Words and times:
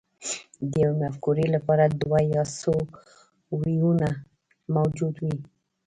د 0.71 0.71
یوې 0.83 0.95
مفکورې 1.03 1.45
لپاره 1.55 1.83
دوه 2.01 2.19
یا 2.35 2.43
څو 2.59 2.73
ویونه 3.61 4.09
موجود 4.75 5.15
وي 5.23 5.37